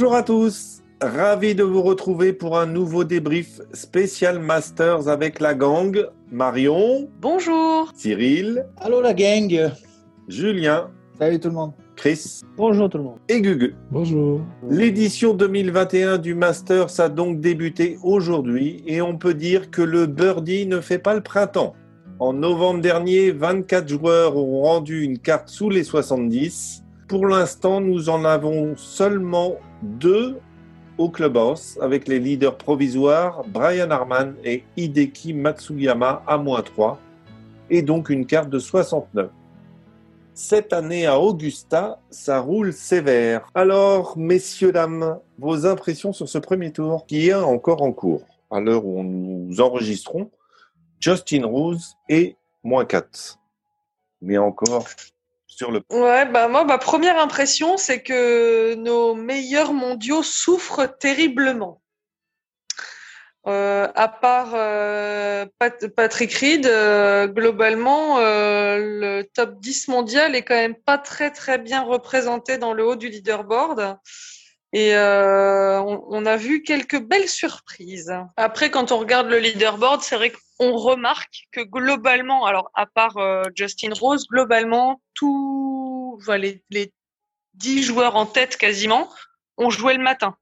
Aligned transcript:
Bonjour 0.00 0.14
à 0.14 0.22
tous, 0.22 0.80
ravi 1.02 1.56
de 1.56 1.64
vous 1.64 1.82
retrouver 1.82 2.32
pour 2.32 2.56
un 2.56 2.66
nouveau 2.66 3.02
débrief 3.02 3.60
spécial 3.72 4.38
Masters 4.38 5.08
avec 5.08 5.40
la 5.40 5.54
gang. 5.54 6.04
Marion, 6.30 7.08
Bonjour. 7.20 7.90
Cyril, 7.96 8.64
Allô 8.76 9.00
la 9.00 9.12
gang 9.12 9.72
Julien, 10.28 10.88
Salut 11.18 11.40
tout 11.40 11.48
le 11.48 11.54
monde 11.56 11.72
Chris 11.96 12.42
Bonjour 12.56 12.88
tout 12.88 12.98
le 12.98 13.02
monde. 13.02 13.18
et 13.28 13.40
Gugu. 13.42 13.74
Bonjour. 13.90 14.40
L'édition 14.70 15.34
2021 15.34 16.18
du 16.18 16.36
Masters 16.36 17.00
a 17.00 17.08
donc 17.08 17.40
débuté 17.40 17.98
aujourd'hui 18.04 18.84
et 18.86 19.02
on 19.02 19.18
peut 19.18 19.34
dire 19.34 19.68
que 19.68 19.82
le 19.82 20.06
birdie 20.06 20.66
ne 20.68 20.80
fait 20.80 21.00
pas 21.00 21.16
le 21.16 21.22
printemps. 21.22 21.74
En 22.20 22.32
novembre 22.34 22.80
dernier, 22.82 23.32
24 23.32 23.88
joueurs 23.88 24.36
ont 24.36 24.62
rendu 24.62 25.02
une 25.02 25.18
carte 25.18 25.48
sous 25.48 25.70
les 25.70 25.82
70. 25.82 26.84
Pour 27.08 27.26
l'instant, 27.26 27.80
nous 27.80 28.10
en 28.10 28.26
avons 28.26 28.76
seulement 28.76 29.56
deux 29.82 30.38
au 30.98 31.08
clubhouse 31.08 31.78
avec 31.80 32.06
les 32.06 32.18
leaders 32.18 32.58
provisoires 32.58 33.44
Brian 33.48 33.90
Harman 33.90 34.34
et 34.44 34.62
Hideki 34.76 35.32
Matsuyama 35.32 36.22
à 36.26 36.36
moins 36.36 36.60
3 36.60 37.00
et 37.70 37.80
donc 37.80 38.10
une 38.10 38.26
carte 38.26 38.50
de 38.50 38.58
69. 38.58 39.30
Cette 40.34 40.74
année 40.74 41.06
à 41.06 41.18
Augusta, 41.18 41.98
ça 42.10 42.40
roule 42.40 42.74
sévère. 42.74 43.48
Alors, 43.54 44.18
messieurs, 44.18 44.70
dames, 44.70 45.18
vos 45.38 45.64
impressions 45.64 46.12
sur 46.12 46.28
ce 46.28 46.36
premier 46.36 46.72
tour 46.72 47.06
qui 47.06 47.28
est 47.28 47.34
encore 47.34 47.80
en 47.80 47.92
cours? 47.92 48.26
À 48.50 48.60
l'heure 48.60 48.84
où 48.84 49.02
nous 49.02 49.58
enregistrons 49.62 50.30
Justin 51.00 51.46
Rose 51.46 51.94
et 52.10 52.36
moins 52.62 52.84
4. 52.84 53.38
Mais 54.20 54.36
encore 54.36 54.84
Ouais, 55.90 56.26
bah 56.26 56.48
moi, 56.48 56.64
ma 56.64 56.78
première 56.78 57.18
impression, 57.18 57.76
c'est 57.76 58.02
que 58.02 58.74
nos 58.74 59.14
meilleurs 59.14 59.72
mondiaux 59.72 60.22
souffrent 60.22 60.86
terriblement. 60.98 61.80
Euh, 63.46 63.88
à 63.94 64.08
part 64.08 64.50
euh, 64.54 65.46
Pat- 65.58 65.88
Patrick 65.88 66.32
Reed, 66.34 66.66
euh, 66.66 67.26
globalement, 67.28 68.18
le 68.18 69.22
top 69.22 69.58
10 69.60 69.88
mondial 69.88 70.34
est 70.36 70.42
quand 70.42 70.54
même 70.54 70.74
pas 70.74 70.98
très 70.98 71.30
très 71.30 71.56
bien 71.56 71.82
représenté 71.82 72.58
dans 72.58 72.74
le 72.74 72.84
haut 72.86 72.96
du 72.96 73.08
leaderboard. 73.08 73.96
Et 74.72 74.94
euh, 74.94 75.80
on, 75.80 76.04
on 76.08 76.26
a 76.26 76.36
vu 76.36 76.62
quelques 76.62 77.00
belles 77.00 77.28
surprises. 77.28 78.12
Après, 78.36 78.70
quand 78.70 78.92
on 78.92 78.98
regarde 78.98 79.28
le 79.28 79.38
leaderboard, 79.38 80.02
c'est 80.02 80.16
vrai 80.16 80.32
qu'on 80.58 80.76
remarque 80.76 81.48
que 81.52 81.60
globalement, 81.60 82.44
alors 82.44 82.70
à 82.74 82.86
part 82.86 83.16
euh, 83.16 83.42
Justin 83.54 83.92
Rose, 83.98 84.26
globalement, 84.28 85.00
tous 85.14 86.18
enfin, 86.20 86.36
les, 86.36 86.62
les 86.70 86.92
10 87.54 87.82
joueurs 87.82 88.16
en 88.16 88.26
tête 88.26 88.56
quasiment 88.56 89.08
ont 89.56 89.70
joué 89.70 89.94
le 89.94 90.02
matin. 90.02 90.36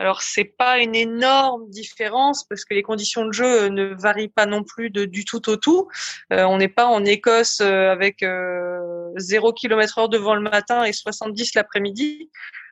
Alors 0.00 0.22
c'est 0.22 0.44
pas 0.44 0.78
une 0.78 0.94
énorme 0.94 1.68
différence 1.70 2.44
parce 2.44 2.64
que 2.64 2.72
les 2.72 2.82
conditions 2.82 3.26
de 3.26 3.32
jeu 3.32 3.62
euh, 3.64 3.68
ne 3.68 3.94
varient 4.00 4.28
pas 4.28 4.46
non 4.46 4.62
plus 4.62 4.90
de, 4.90 5.04
du 5.04 5.24
tout 5.24 5.48
au 5.50 5.56
tout. 5.56 5.88
Euh, 6.32 6.44
on 6.44 6.58
n'est 6.58 6.68
pas 6.68 6.86
en 6.86 7.04
Écosse 7.04 7.60
euh, 7.60 7.90
avec 7.90 8.22
euh, 8.22 9.10
0 9.16 9.52
km 9.52 9.98
heure 9.98 10.08
devant 10.08 10.36
le 10.36 10.40
matin 10.40 10.84
et 10.84 10.92
70 10.92 11.54
l'après-midi. 11.54 12.30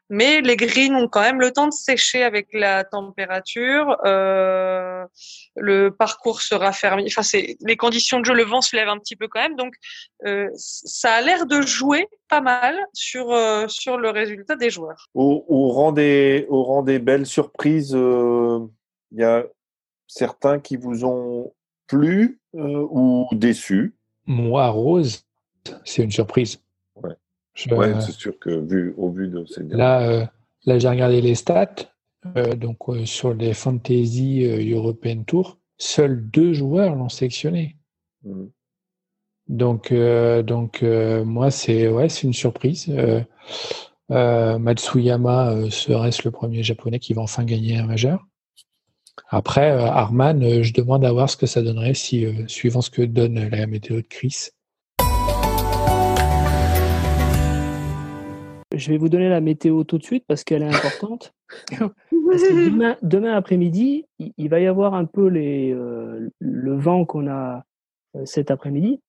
Mais 0.08 0.40
les 0.40 0.56
greens 0.56 0.94
ont 0.94 1.08
quand 1.08 1.22
même 1.22 1.40
le 1.40 1.50
temps 1.50 1.66
de 1.66 1.72
sécher 1.72 2.22
avec 2.22 2.48
la 2.52 2.84
température. 2.84 3.96
Euh, 4.04 5.04
le 5.56 5.90
parcours 5.90 6.42
se 6.42 6.54
raffermit. 6.54 7.06
Enfin, 7.06 7.22
c'est 7.22 7.56
les 7.60 7.76
conditions 7.76 8.20
de 8.20 8.24
jeu, 8.24 8.34
le 8.34 8.44
vent 8.44 8.60
se 8.60 8.76
lève 8.76 8.88
un 8.88 8.98
petit 8.98 9.16
peu 9.16 9.26
quand 9.28 9.40
même. 9.40 9.56
Donc, 9.56 9.74
euh, 10.24 10.48
ça 10.54 11.14
a 11.14 11.20
l'air 11.22 11.46
de 11.46 11.60
jouer 11.62 12.08
pas 12.28 12.40
mal 12.40 12.76
sur 12.92 13.32
euh, 13.32 13.66
sur 13.68 13.98
le 13.98 14.10
résultat 14.10 14.56
des 14.56 14.70
joueurs. 14.70 15.08
Au, 15.14 15.44
au 15.48 15.68
rang 15.70 15.92
des, 15.92 16.46
au 16.48 16.62
rang 16.62 16.82
des 16.82 16.98
belles 16.98 17.26
surprises, 17.26 17.94
euh, 17.94 18.60
il 19.12 19.20
y 19.20 19.24
a 19.24 19.44
certains 20.06 20.60
qui 20.60 20.76
vous 20.76 21.04
ont 21.04 21.52
plu 21.86 22.40
euh, 22.54 22.86
ou 22.90 23.28
déçu. 23.32 23.94
Moi, 24.26 24.68
Rose, 24.68 25.24
c'est 25.84 26.02
une 26.02 26.10
surprise. 26.10 26.60
Ouais, 27.70 28.00
c'est 28.00 28.12
sûr 28.12 28.38
que 28.38 28.50
vu, 28.50 28.94
au 28.96 29.10
vu 29.10 29.28
de 29.28 29.44
ces 29.46 29.62
derniers. 29.62 29.76
là, 29.76 30.08
euh, 30.08 30.26
là 30.66 30.78
j'ai 30.78 30.88
regardé 30.88 31.20
les 31.20 31.34
stats. 31.34 31.74
Euh, 32.36 32.54
donc, 32.54 32.78
euh, 32.88 33.06
sur 33.06 33.34
les 33.34 33.54
Fantasy 33.54 34.44
European 34.44 35.22
Tour, 35.22 35.58
seuls 35.78 36.28
deux 36.30 36.52
joueurs 36.52 36.94
l'ont 36.94 37.08
sélectionné. 37.08 37.76
Mm. 38.24 38.46
Donc, 39.48 39.92
euh, 39.92 40.42
donc 40.42 40.82
euh, 40.82 41.24
moi, 41.24 41.50
c'est 41.50 41.88
ouais, 41.88 42.08
une 42.08 42.32
surprise. 42.32 42.92
Euh, 44.10 44.58
Matsuyama 44.58 45.70
serait-ce 45.70 46.22
le 46.24 46.30
premier 46.30 46.62
japonais 46.62 46.98
qui 46.98 47.14
va 47.14 47.22
enfin 47.22 47.44
gagner 47.44 47.78
un 47.78 47.86
majeur. 47.86 48.26
Après, 49.30 49.70
Arman, 49.70 50.62
je 50.62 50.72
demande 50.72 51.04
à 51.04 51.12
voir 51.12 51.28
ce 51.30 51.36
que 51.36 51.46
ça 51.46 51.62
donnerait 51.62 51.94
si, 51.94 52.26
suivant 52.48 52.82
ce 52.82 52.90
que 52.90 53.02
donne 53.02 53.48
la 53.48 53.66
météo 53.66 53.96
de 53.96 54.06
Chris. 54.06 54.50
Je 58.76 58.90
vais 58.90 58.98
vous 58.98 59.08
donner 59.08 59.28
la 59.30 59.40
météo 59.40 59.84
tout 59.84 59.96
de 59.96 60.02
suite 60.04 60.24
parce 60.28 60.44
qu'elle 60.44 60.62
est 60.62 60.68
importante. 60.74 61.32
Parce 61.78 62.42
que 62.42 62.70
demain, 62.70 62.96
demain 63.02 63.34
après-midi, 63.34 64.04
il, 64.18 64.32
il 64.36 64.48
va 64.50 64.58
y 64.60 64.66
avoir 64.66 64.94
un 64.94 65.04
peu 65.04 65.28
les, 65.28 65.72
euh, 65.72 66.28
le 66.40 66.76
vent 66.76 67.04
qu'on 67.04 67.28
a 67.28 67.64
euh, 68.16 68.22
cet 68.24 68.50
après-midi, 68.50 69.00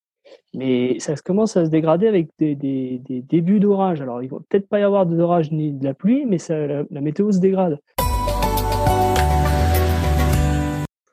mais 0.54 1.00
ça 1.00 1.16
commence 1.16 1.58
à 1.58 1.66
se 1.66 1.72
dégrader 1.72 2.08
avec 2.08 2.30
des, 2.38 2.54
des- 2.56 3.02
des 3.04 3.22
débuts 3.24 3.60
d'orage. 3.60 4.02
Alors, 4.02 4.22
il 4.22 4.30
va 4.30 4.38
peut-être 4.48 4.70
pas 4.70 4.80
y 4.80 4.84
avoir 4.84 5.08
d'orage 5.08 5.52
ni 5.52 5.74
de 5.74 5.84
la 5.84 5.96
pluie, 5.96 6.26
mais 6.28 6.38
ça, 6.38 6.56
la, 6.68 6.84
la 6.92 7.02
météo 7.02 7.32
se 7.32 7.40
dégrade. 7.40 7.80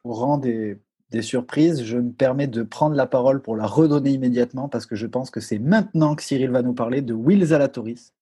Au 0.04 0.12
rang 0.12 0.36
des, 0.36 0.76
des 1.10 1.22
surprises, 1.22 1.82
je 1.84 1.96
me 1.96 2.12
permets 2.12 2.46
de 2.48 2.62
prendre 2.62 2.94
la 2.94 3.06
parole 3.06 3.40
pour 3.40 3.56
la 3.56 3.66
redonner 3.66 4.10
immédiatement 4.10 4.68
parce 4.68 4.84
que 4.84 4.94
je 4.94 5.06
pense 5.06 5.30
que 5.30 5.40
c'est 5.40 5.58
maintenant 5.58 6.14
que 6.14 6.22
Cyril 6.22 6.50
va 6.50 6.60
nous 6.62 6.74
parler 6.74 7.00
de 7.00 7.14
Will 7.14 7.42
Zalatoris. 7.46 8.12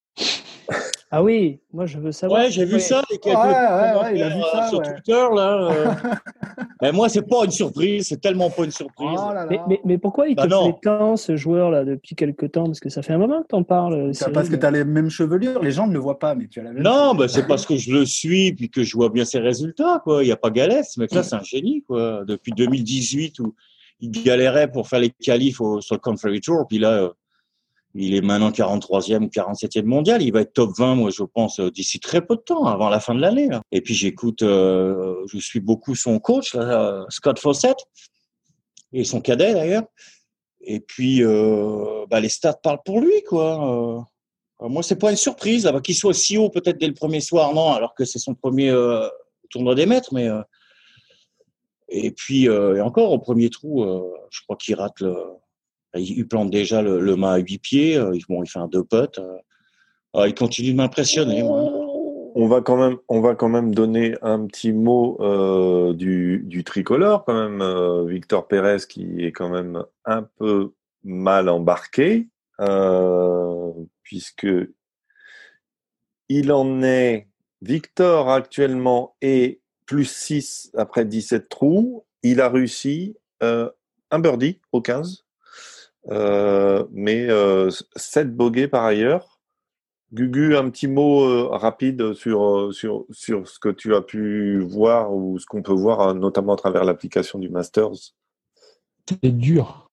Ah 1.14 1.22
oui, 1.22 1.60
moi 1.74 1.84
je 1.84 1.98
veux 1.98 2.10
savoir. 2.12 2.40
Ouais, 2.40 2.50
j'ai 2.50 2.64
vu 2.64 2.80
ça, 2.80 3.02
les 3.10 3.18
quelques 3.18 3.36
Ouais, 3.36 3.42
ouais, 3.44 3.52
commentaires, 3.52 4.02
ouais, 4.02 4.16
il 4.16 4.22
a 4.22 4.28
vu 4.30 4.40
euh, 4.40 4.44
ça, 4.50 4.68
sur 4.70 4.78
ouais. 4.78 4.94
Twitter, 4.94 5.12
là. 5.34 5.70
euh. 5.70 5.90
Et 6.88 6.90
moi, 6.90 7.10
c'est 7.10 7.28
pas 7.28 7.44
une 7.44 7.50
surprise, 7.50 8.06
c'est 8.08 8.18
tellement 8.20 8.48
pas 8.48 8.64
une 8.64 8.70
surprise. 8.70 9.20
Oh 9.22 9.28
là 9.34 9.44
là. 9.44 9.46
Mais, 9.50 9.60
mais, 9.68 9.80
mais 9.84 9.98
pourquoi 9.98 10.26
il 10.28 10.34
Bah 10.36 10.44
te 10.44 10.48
non. 10.48 10.70
plaît 10.72 10.78
tant 10.82 11.16
ce 11.18 11.36
joueur-là 11.36 11.84
depuis 11.84 12.14
quelques 12.14 12.50
temps? 12.52 12.64
Parce 12.64 12.80
que 12.80 12.88
ça 12.88 13.02
fait 13.02 13.12
un 13.12 13.18
moment 13.18 13.42
que 13.42 13.48
t'en 13.48 13.62
parles. 13.62 14.14
C'est 14.14 14.20
Cyril. 14.20 14.32
parce 14.32 14.48
que 14.48 14.56
tu 14.56 14.64
as 14.64 14.70
les 14.70 14.84
mêmes 14.84 15.10
chevelures, 15.10 15.62
les 15.62 15.70
gens 15.70 15.86
ne 15.86 15.92
le 15.92 15.98
voient 15.98 16.18
pas, 16.18 16.34
mais 16.34 16.48
tu 16.48 16.60
as 16.60 16.62
la 16.62 16.72
même 16.72 16.82
non, 16.82 17.14
bah, 17.14 17.28
c'est 17.28 17.46
parce 17.46 17.66
que 17.66 17.76
je 17.76 17.92
le 17.92 18.06
suis 18.06 18.54
puis 18.54 18.70
que 18.70 18.82
je 18.82 18.96
vois 18.96 19.10
bien 19.10 19.26
ses 19.26 19.38
résultats, 19.38 20.00
quoi. 20.02 20.22
Il 20.22 20.26
n'y 20.26 20.32
a 20.32 20.36
pas 20.36 20.50
galère. 20.50 20.82
Ce 20.84 20.98
mec-là, 20.98 21.22
c'est 21.22 21.34
un 21.36 21.42
génie, 21.42 21.82
quoi. 21.86 22.22
Depuis 22.26 22.52
2018 22.52 23.38
où 23.40 23.54
il 24.00 24.10
galérait 24.10 24.70
pour 24.70 24.88
faire 24.88 24.98
les 25.00 25.10
qualifs 25.10 25.60
au- 25.60 25.82
sur 25.82 25.94
le 25.94 26.00
Country 26.00 26.40
Tour, 26.40 26.64
puis 26.66 26.78
là, 26.78 27.02
euh, 27.02 27.10
il 27.94 28.14
est 28.14 28.22
maintenant 28.22 28.50
43e 28.50 29.24
ou 29.24 29.26
47e 29.26 29.84
mondial. 29.84 30.22
Il 30.22 30.32
va 30.32 30.40
être 30.40 30.54
top 30.54 30.70
20, 30.76 30.94
moi, 30.94 31.10
je 31.10 31.22
pense, 31.22 31.60
euh, 31.60 31.70
d'ici 31.70 32.00
très 32.00 32.24
peu 32.24 32.36
de 32.36 32.40
temps, 32.40 32.64
avant 32.64 32.88
la 32.88 33.00
fin 33.00 33.14
de 33.14 33.20
l'année. 33.20 33.48
là. 33.48 33.60
Et 33.70 33.80
puis, 33.82 33.94
j'écoute, 33.94 34.42
euh, 34.42 35.14
je 35.30 35.38
suis 35.38 35.60
beaucoup 35.60 35.94
son 35.94 36.18
coach, 36.18 36.54
là, 36.54 36.62
euh, 36.62 37.04
Scott 37.10 37.38
Fawcett, 37.38 37.76
et 38.92 39.04
son 39.04 39.20
cadet, 39.20 39.52
d'ailleurs. 39.52 39.84
Et 40.62 40.80
puis, 40.80 41.22
euh, 41.22 42.06
bah, 42.08 42.20
les 42.20 42.28
stats 42.28 42.54
parlent 42.54 42.82
pour 42.84 43.00
lui, 43.00 43.22
quoi. 43.28 44.06
Euh, 44.62 44.68
moi, 44.68 44.82
c'est 44.82 44.98
pas 44.98 45.10
une 45.10 45.16
surprise. 45.16 45.70
Qu'il 45.84 45.96
soit 45.96 46.14
si 46.14 46.38
haut 46.38 46.48
peut-être 46.48 46.78
dès 46.78 46.86
le 46.86 46.94
premier 46.94 47.20
soir, 47.20 47.52
non, 47.52 47.72
alors 47.72 47.94
que 47.94 48.04
c'est 48.04 48.20
son 48.20 48.34
premier 48.34 48.72
tournoi 49.50 49.74
des 49.74 49.86
maîtres. 49.86 50.14
Mais 50.14 50.28
et 51.88 52.12
puis 52.12 52.44
et 52.44 52.80
encore 52.80 53.10
au 53.10 53.18
premier 53.18 53.50
trou, 53.50 53.84
je 54.30 54.40
crois 54.42 54.54
qu'il 54.54 54.76
rate 54.76 55.00
le. 55.00 55.16
Il, 55.94 56.26
plante 56.26 56.50
déjà 56.50 56.82
le, 56.82 57.00
le 57.00 57.16
mât 57.16 57.32
à 57.32 57.38
huit 57.38 57.58
pieds. 57.58 57.96
euh, 57.96 58.16
bon, 58.28 58.42
il 58.42 58.48
fait 58.48 58.58
un 58.58 58.68
deux 58.68 58.84
putts. 58.84 59.18
euh. 59.18 59.38
Ah, 60.14 60.26
il 60.28 60.34
continue 60.34 60.72
de 60.72 60.76
m'impressionner. 60.76 61.42
On 62.34 62.46
va 62.46 62.62
quand 62.62 62.76
même, 62.76 62.96
on 63.08 63.20
va 63.20 63.34
quand 63.34 63.48
même 63.48 63.74
donner 63.74 64.14
un 64.22 64.46
petit 64.46 64.72
mot 64.72 65.18
euh, 65.20 65.92
du, 65.92 66.42
du 66.46 66.64
tricolore 66.64 67.24
quand 67.24 67.34
même. 67.34 68.06
Victor 68.08 68.48
Pérez 68.48 68.78
qui 68.88 69.24
est 69.24 69.32
quand 69.32 69.50
même 69.50 69.82
un 70.06 70.22
peu 70.38 70.72
mal 71.04 71.48
embarqué 71.48 72.28
euh, 72.60 73.72
puisque 74.02 74.46
il 76.28 76.52
en 76.52 76.82
est 76.82 77.28
Victor 77.60 78.30
actuellement 78.30 79.14
est 79.20 79.60
plus 79.86 80.10
6 80.10 80.72
après 80.76 81.04
17 81.04 81.48
trous. 81.48 82.04
Il 82.22 82.40
a 82.40 82.48
réussi 82.48 83.14
un 84.12 84.18
birdie 84.18 84.60
au 84.72 84.80
15, 84.80 85.24
euh, 85.24 85.31
mais 86.08 87.28
euh, 87.30 87.70
7 87.96 88.34
bogeys 88.34 88.68
par 88.68 88.84
ailleurs. 88.84 89.32
Gugu, 90.12 90.56
un 90.56 90.68
petit 90.68 90.88
mot 90.88 91.22
euh, 91.24 91.48
rapide 91.48 92.12
sur, 92.12 92.44
euh, 92.44 92.72
sur, 92.72 93.06
sur 93.10 93.48
ce 93.48 93.58
que 93.58 93.70
tu 93.70 93.94
as 93.94 94.02
pu 94.02 94.60
voir 94.60 95.14
ou 95.14 95.38
ce 95.38 95.46
qu'on 95.46 95.62
peut 95.62 95.72
voir, 95.72 96.00
euh, 96.00 96.12
notamment 96.12 96.52
à 96.52 96.56
travers 96.56 96.84
l'application 96.84 97.38
du 97.38 97.48
Masters. 97.48 98.12
C'est 99.08 99.32
dur. 99.32 99.90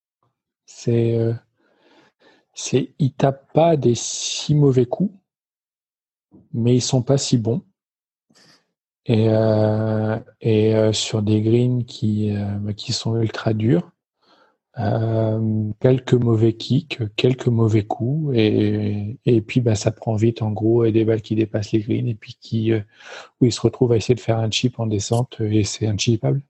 C'est, 0.65 1.17
euh, 1.17 1.33
c'est, 2.53 2.94
ils 3.00 3.13
tapent 3.13 3.51
pas 3.53 3.77
des 3.77 3.95
si 3.95 4.56
mauvais 4.56 4.85
coups, 4.85 5.13
mais 6.51 6.75
ils 6.75 6.81
sont 6.81 7.01
pas 7.01 7.17
si 7.17 7.38
bons. 7.38 7.63
Et, 9.06 9.29
euh, 9.29 10.19
et 10.41 10.75
euh, 10.75 10.91
sur 10.91 11.21
des 11.21 11.41
greens 11.41 11.85
qui, 11.85 12.35
euh, 12.35 12.73
qui 12.73 12.91
sont 12.91 13.15
ultra 13.15 13.53
durs, 13.53 13.89
euh, 14.79 15.71
quelques 15.81 16.13
mauvais 16.13 16.53
kicks, 16.53 16.99
quelques 17.17 17.47
mauvais 17.47 17.83
coups, 17.83 18.33
et, 18.37 19.19
et 19.25 19.41
puis 19.41 19.59
bah, 19.59 19.75
ça 19.75 19.91
prend 19.91 20.15
vite 20.15 20.41
en 20.41 20.51
gros 20.51 20.85
et 20.85 20.91
des 20.91 21.03
balles 21.03 21.21
qui 21.21 21.35
dépassent 21.35 21.73
les 21.73 21.79
greens 21.79 22.07
et 22.07 22.15
puis 22.15 22.37
qui 22.39 22.71
euh, 22.71 22.79
où 23.41 23.45
ils 23.45 23.51
se 23.51 23.59
retrouvent 23.59 23.91
à 23.91 23.97
essayer 23.97 24.15
de 24.15 24.21
faire 24.21 24.39
un 24.39 24.49
chip 24.49 24.79
en 24.79 24.87
descente 24.87 25.41
et 25.41 25.63
c'est 25.65 25.85
inchipable. 25.85 26.41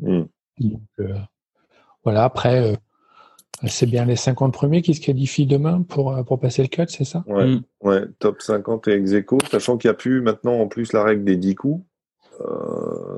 Mm. 0.00 0.22
Donc, 0.58 0.82
euh, 0.98 1.14
voilà, 2.04 2.24
après, 2.24 2.72
euh, 2.72 2.76
c'est 3.66 3.86
bien 3.86 4.04
les 4.04 4.16
50 4.16 4.52
premiers 4.52 4.82
qui 4.82 4.94
se 4.94 5.00
qualifient 5.00 5.46
demain 5.46 5.82
pour, 5.82 6.22
pour 6.26 6.38
passer 6.38 6.60
le 6.62 6.68
cut, 6.68 6.84
c'est 6.88 7.04
ça? 7.04 7.24
Ouais, 7.26 7.46
Mm. 7.46 7.62
ouais, 7.82 8.02
top 8.18 8.42
50 8.42 8.88
et 8.88 8.92
ex 8.92 9.12
aequo, 9.12 9.38
sachant 9.50 9.78
qu'il 9.78 9.88
n'y 9.88 9.92
a 9.92 9.96
plus 9.96 10.20
maintenant 10.20 10.60
en 10.60 10.68
plus 10.68 10.92
la 10.92 11.02
règle 11.02 11.24
des 11.24 11.36
10 11.36 11.54
coups. 11.54 11.82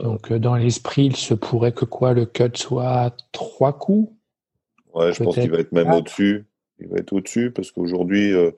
Donc, 0.00 0.32
dans 0.32 0.56
l'esprit, 0.56 1.06
il 1.06 1.16
se 1.16 1.34
pourrait 1.34 1.72
que 1.72 1.84
quoi, 1.84 2.12
le 2.12 2.26
cut 2.26 2.50
soit 2.54 2.88
à 2.88 3.10
trois 3.30 3.72
coups? 3.72 4.12
Ouais, 4.94 5.12
je 5.12 5.22
pense 5.22 5.34
qu'il 5.34 5.50
va 5.50 5.58
être 5.58 5.72
même 5.72 5.88
Ah. 5.88 5.96
au-dessus. 5.98 6.44
Il 6.78 6.88
va 6.88 6.98
être 6.98 7.12
au-dessus 7.12 7.50
parce 7.50 7.70
qu'aujourd'hui, 7.70 8.32
euh, 8.32 8.50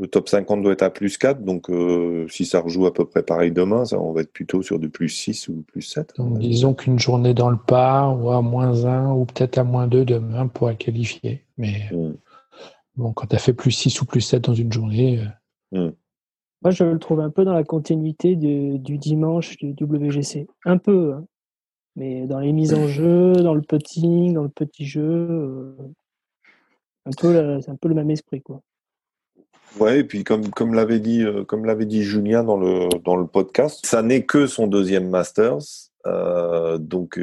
le 0.00 0.06
top 0.08 0.28
50 0.28 0.62
doit 0.62 0.72
être 0.72 0.82
à 0.82 0.90
plus 0.90 1.16
4. 1.16 1.42
Donc, 1.42 1.70
euh, 1.70 2.26
si 2.28 2.44
ça 2.44 2.60
rejoue 2.60 2.86
à 2.86 2.92
peu 2.92 3.04
près 3.04 3.22
pareil 3.22 3.52
demain, 3.52 3.84
ça, 3.84 3.98
on 4.00 4.12
va 4.12 4.22
être 4.22 4.32
plutôt 4.32 4.62
sur 4.62 4.78
du 4.78 4.88
plus 4.90 5.08
6 5.08 5.48
ou 5.48 5.62
plus 5.62 5.82
7. 5.82 6.14
Donc, 6.16 6.38
disons 6.38 6.74
qu'une 6.74 6.98
journée 6.98 7.34
dans 7.34 7.50
le 7.50 7.56
par, 7.56 8.20
ou 8.22 8.30
à 8.30 8.42
moins 8.42 8.84
1, 8.84 9.12
ou 9.12 9.24
peut-être 9.24 9.58
à 9.58 9.64
moins 9.64 9.86
2 9.86 10.04
demain 10.04 10.48
pourrait 10.48 10.76
qualifier. 10.76 11.44
Mais 11.56 11.88
Mm. 11.92 12.12
bon, 12.96 13.12
quand 13.12 13.26
tu 13.28 13.36
as 13.36 13.38
fait 13.38 13.52
plus 13.52 13.70
6 13.70 14.00
ou 14.02 14.04
plus 14.04 14.20
7 14.22 14.44
dans 14.44 14.54
une 14.54 14.72
journée, 14.72 15.20
euh, 15.74 15.90
Moi, 16.62 16.70
je 16.70 16.84
le 16.84 16.98
trouve 17.00 17.18
un 17.20 17.30
peu 17.30 17.44
dans 17.44 17.54
la 17.54 17.64
continuité 17.64 18.36
du, 18.36 18.78
du 18.78 18.96
dimanche 18.98 19.56
du 19.58 19.74
WGC. 19.80 20.46
Un 20.64 20.78
peu, 20.78 21.14
hein. 21.14 21.24
Mais 21.96 22.26
dans 22.26 22.38
les 22.38 22.52
mises 22.52 22.74
en 22.74 22.86
jeu, 22.86 23.32
dans 23.34 23.54
le 23.54 23.62
putting, 23.62 24.32
dans 24.32 24.42
le 24.42 24.48
petit 24.48 24.86
jeu, 24.86 25.76
euh, 27.08 27.60
c'est 27.60 27.70
un 27.70 27.76
peu 27.76 27.88
le 27.88 27.94
même 27.94 28.10
esprit, 28.10 28.40
quoi. 28.40 28.62
Ouais, 29.80 30.00
et 30.00 30.04
puis 30.04 30.22
comme, 30.22 30.50
comme 30.50 30.74
l'avait 30.74 31.00
dit, 31.00 31.22
euh, 31.22 31.44
comme 31.44 31.66
dit 31.84 32.02
Julien 32.02 32.44
dans 32.44 32.58
le, 32.58 32.88
dans 33.04 33.16
le 33.16 33.26
podcast, 33.26 33.84
ça 33.86 34.02
n'est 34.02 34.24
que 34.24 34.46
son 34.46 34.66
deuxième 34.66 35.08
Masters. 35.08 35.90
Euh, 36.04 36.78
donc, 36.78 37.18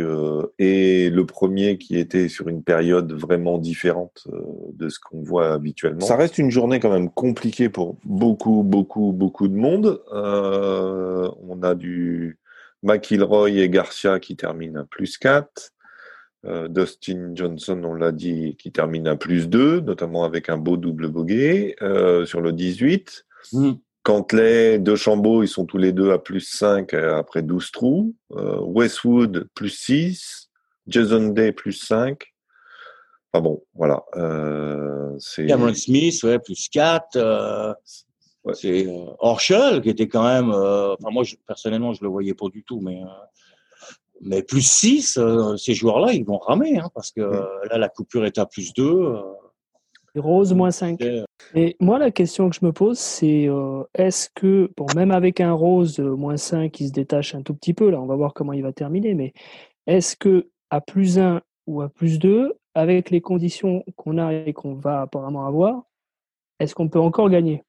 et 0.58 1.10
le 1.10 1.26
premier 1.26 1.78
qui 1.78 1.98
était 1.98 2.30
sur 2.30 2.48
une 2.48 2.64
période 2.64 3.12
vraiment 3.12 3.58
différente 3.58 4.26
de 4.74 4.88
ce 4.88 5.00
qu'on 5.00 5.22
voit 5.22 5.52
habituellement. 5.52 6.06
Ça 6.06 6.16
reste 6.16 6.38
une 6.38 6.50
journée 6.50 6.80
quand 6.80 6.92
même 6.92 7.10
compliquée 7.10 7.68
pour 7.68 7.98
beaucoup, 8.06 8.64
beaucoup, 8.64 9.12
beaucoup 9.12 9.50
de 9.50 9.56
monde. 9.56 10.02
On 10.12 11.62
a 11.62 11.76
du 11.76 12.40
McIlroy 12.84 13.52
et 13.52 13.70
Garcia 13.70 14.20
qui 14.20 14.36
terminent 14.36 14.82
à 14.82 14.86
plus 14.86 15.18
4. 15.18 15.72
Euh, 16.46 16.68
Dustin 16.70 17.32
Johnson, 17.34 17.82
on 17.84 17.94
l'a 17.94 18.12
dit, 18.12 18.56
qui 18.58 18.72
termine 18.72 19.08
à 19.08 19.16
plus 19.16 19.50
2, 19.50 19.82
notamment 19.82 20.24
avec 20.24 20.50
un 20.50 20.58
beau 20.58 20.78
double 20.78 21.10
bogey 21.10 21.76
euh, 21.82 22.26
sur 22.26 22.42
le 22.42 22.54
18. 22.54 23.26
Mm. 23.54 23.72
Cantley, 24.04 24.80
DeChambeau, 24.80 25.44
ils 25.44 25.50
sont 25.50 25.66
tous 25.66 25.78
les 25.78 25.92
deux 25.92 26.12
à 26.12 26.18
plus 26.18 26.40
5 26.40 26.94
euh, 26.94 27.18
après 27.18 27.42
12 27.42 27.72
trous. 27.72 28.16
Euh, 28.32 28.60
Westwood, 28.62 29.50
plus 29.54 29.70
6. 29.70 30.50
Jason 30.88 31.28
Day, 31.30 31.52
plus 31.52 31.74
5. 31.74 32.24
Enfin 33.32 33.44
bon, 33.44 33.64
voilà. 33.76 34.04
Cameron 34.14 35.74
Smith, 35.76 36.24
ouais, 36.24 36.40
plus 36.40 36.68
4. 36.72 37.76
Euh, 38.46 38.50
Ouais. 38.50 38.54
C'est 38.56 38.88
euh, 38.88 39.06
Horschel 39.20 39.82
qui 39.82 39.90
était 39.90 40.08
quand 40.08 40.24
même. 40.24 40.50
euh, 40.52 40.94
enfin, 41.00 41.10
moi, 41.12 41.24
je, 41.24 41.36
personnellement, 41.46 41.94
je 41.94 42.02
le 42.04 42.10
voyais 42.10 42.34
pas 42.34 42.48
du 42.50 42.64
tout, 42.64 42.80
mais. 42.82 43.02
euh, 43.02 43.08
mais 44.22 44.44
plus 44.44 44.62
6, 44.70 45.18
ces 45.58 45.74
joueurs-là, 45.74 46.12
ils 46.12 46.26
vont 46.26 46.40
ramer, 46.40 46.78
hein, 46.78 46.90
parce 46.94 47.10
que 47.12 47.22
euh, 47.22 47.42
là, 47.70 47.78
la 47.78 47.88
coupure 47.88 48.26
est 48.26 48.38
à 48.38 48.46
plus 48.46 48.74
2. 48.74 48.84
Euh, 48.84 49.22
Et 50.14 50.20
Rose, 50.20 50.54
moins 50.54 50.72
5. 50.72 50.98
c'est- 51.00 51.24
Et 51.56 51.78
moi, 51.80 51.98
la 52.00 52.12
question 52.12 52.50
que 52.50 52.56
je 52.56 52.66
me 52.66 52.74
pose, 52.74 53.00
c'est 53.00 53.48
euh, 53.48 53.84
est-ce 53.94 54.30
que, 54.36 54.70
bon, 54.76 54.92
même 54.92 55.12
avec 55.12 55.40
un 55.40 55.54
rose 55.54 56.00
euh, 56.02 56.16
moins 56.18 56.36
5 56.36 56.70
qui 56.74 56.88
se 56.88 56.92
détache 56.92 57.34
un 57.34 57.44
tout 57.44 57.54
petit 57.54 57.74
peu, 57.74 57.90
là, 57.90 58.02
on 58.02 58.08
va 58.08 58.16
voir 58.18 58.34
comment 58.34 58.52
il 58.52 58.62
va 58.62 58.74
terminer, 58.74 59.14
mais 59.16 59.32
est-ce 59.88 60.18
que 60.18 60.50
à 60.70 60.82
plus 60.82 61.18
1 61.18 61.42
ou 61.66 61.82
à 61.82 61.88
plus 61.88 62.20
2, 62.20 62.56
avec 62.74 63.12
les 63.12 63.22
conditions 63.22 63.86
qu'on 63.96 64.18
a 64.18 64.34
et 64.34 64.52
qu'on 64.52 64.74
va 64.74 65.02
apparemment 65.04 65.46
avoir, 65.46 65.84
est-ce 66.60 66.76
qu'on 66.76 66.90
peut 66.90 67.00
encore 67.00 67.30
gagner? 67.30 67.64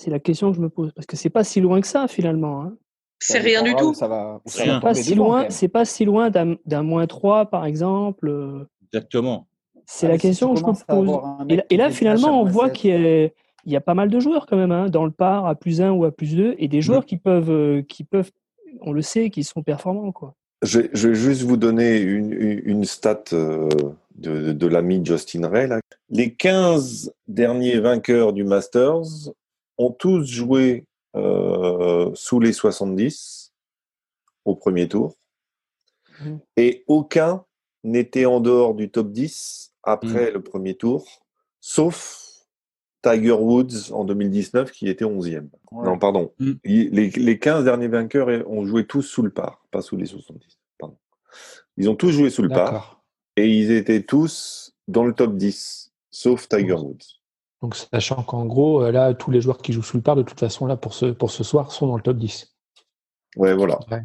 C'est 0.00 0.10
la 0.10 0.18
question 0.20 0.50
que 0.50 0.56
je 0.56 0.60
me 0.62 0.68
pose, 0.68 0.92
parce 0.92 1.06
que 1.06 1.16
c'est 1.16 1.30
pas 1.30 1.42
si 1.44 1.60
loin 1.60 1.80
que 1.80 1.86
ça 1.86 2.06
finalement. 2.08 2.62
Hein. 2.62 2.74
C'est 3.20 3.38
rien 3.40 3.62
du 3.62 3.74
tout. 3.74 3.94
Ça 3.94 4.06
va, 4.06 4.40
va 4.44 4.80
Pas 4.80 4.94
si 4.94 5.14
loin, 5.16 5.46
c'est 5.50 5.66
pas 5.68 5.84
si 5.84 6.04
loin 6.04 6.30
d'un 6.30 6.82
moins 6.82 7.06
3 7.06 7.46
par 7.46 7.64
exemple. 7.66 8.28
euh, 8.28 8.64
Exactement. 8.92 9.48
C'est 9.86 10.06
Ah, 10.06 10.10
la 10.10 10.16
tu 10.18 10.22
question 10.28 10.54
que 10.54 10.60
je 10.60 10.64
me 10.64 10.86
pose. 10.86 11.56
Et 11.70 11.76
là, 11.76 11.88
et 11.88 11.92
finalement, 11.92 12.40
on 12.42 12.44
voit 12.44 12.70
qu'il 12.70 12.90
y, 12.90 12.94
a- 12.94 13.24
il 13.64 13.72
y 13.72 13.76
a 13.76 13.80
pas 13.80 13.94
mal 13.94 14.08
de 14.08 14.20
joueurs 14.20 14.46
quand 14.46 14.56
même 14.56 14.70
hein, 14.70 14.88
dans 14.88 15.04
le 15.04 15.10
par 15.10 15.46
à 15.46 15.54
plus 15.56 15.80
1 15.82 15.90
ou 15.92 16.04
à 16.04 16.12
plus 16.12 16.36
2 16.36 16.54
et 16.58 16.68
des 16.68 16.80
joueurs 16.80 17.04
qui 17.06 17.16
peuvent, 17.16 17.50
euh, 17.50 17.82
qui 17.82 18.04
peuvent, 18.04 18.30
on 18.82 18.92
le 18.92 19.02
sait, 19.02 19.30
qui 19.30 19.42
sont 19.44 19.62
performants. 19.62 20.12
Quoi. 20.12 20.34
Je, 20.62 20.80
vais- 20.80 20.90
je 20.92 21.08
vais 21.08 21.14
juste 21.14 21.42
vous 21.42 21.56
donner 21.56 21.98
une, 21.98 22.32
une, 22.32 22.60
une 22.64 22.84
stat 22.84 23.24
euh, 23.32 23.68
de, 24.16 24.52
de 24.52 24.66
l'ami 24.68 25.00
Justin 25.04 25.48
Ray. 25.48 25.66
Là. 25.68 25.80
Les 26.10 26.34
15 26.34 27.12
derniers 27.26 27.80
vainqueurs 27.80 28.32
du 28.32 28.44
Masters 28.44 29.02
ont 29.78 29.92
tous 29.92 30.24
joué 30.26 30.84
euh, 31.16 32.10
sous 32.14 32.40
les 32.40 32.52
70 32.52 33.52
au 34.44 34.54
premier 34.54 34.88
tour. 34.88 35.16
Mhm. 36.20 36.40
Et 36.56 36.84
aucun 36.86 37.44
n'était 37.84 38.26
en 38.26 38.40
dehors 38.40 38.74
du 38.74 38.90
top 38.90 39.10
10 39.12 39.72
après 39.84 40.30
le 40.30 40.42
premier 40.42 40.74
tour, 40.76 41.06
sauf 41.60 42.24
Tiger 43.02 43.32
Woods 43.32 43.92
en 43.92 44.04
2019 44.04 44.72
qui 44.72 44.88
était 44.88 45.04
11e. 45.04 45.48
Ouais. 45.70 45.84
Non, 45.86 45.98
pardon. 45.98 46.32
Il- 46.64 46.90
Les, 46.90 47.10
les 47.10 47.38
15 47.38 47.64
derniers 47.64 47.88
vainqueurs 47.88 48.28
ont 48.50 48.64
joué 48.66 48.86
tous 48.86 49.02
sous 49.02 49.22
le 49.22 49.30
par, 49.30 49.64
pas 49.70 49.80
sous 49.82 49.96
les 49.96 50.06
70. 50.06 50.58
Pardon. 50.78 50.96
Ils 51.76 51.88
ont 51.88 51.94
tous 51.94 52.10
joué 52.10 52.30
sous 52.30 52.42
le 52.42 52.48
par 52.48 53.02
et 53.36 53.48
ils 53.48 53.70
étaient 53.70 54.02
tous 54.02 54.74
dans 54.88 55.04
le 55.04 55.14
top 55.14 55.36
10, 55.36 55.92
sauf 56.10 56.48
Tiger. 56.48 56.72
Woods. 56.74 57.17
Donc, 57.62 57.74
sachant 57.74 58.22
qu'en 58.22 58.46
gros, 58.46 58.84
euh, 58.84 58.92
là, 58.92 59.14
tous 59.14 59.30
les 59.30 59.40
joueurs 59.40 59.58
qui 59.58 59.72
jouent 59.72 59.82
sous 59.82 59.96
le 59.96 60.02
par, 60.02 60.16
de 60.16 60.22
toute 60.22 60.38
façon, 60.38 60.66
là, 60.66 60.76
pour 60.76 60.94
ce, 60.94 61.06
pour 61.06 61.30
ce 61.30 61.42
soir, 61.42 61.72
sont 61.72 61.86
dans 61.88 61.96
le 61.96 62.02
top 62.02 62.16
10. 62.16 62.54
Ouais, 63.36 63.54
voilà. 63.54 63.78
Ouais. 63.90 64.02